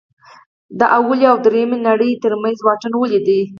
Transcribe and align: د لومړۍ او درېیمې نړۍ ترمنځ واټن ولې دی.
د 0.79 0.81
لومړۍ 0.91 1.21
او 1.31 1.37
درېیمې 1.45 1.77
نړۍ 1.87 2.11
ترمنځ 2.23 2.57
واټن 2.61 2.93
ولې 2.97 3.19
دی. 3.27 3.41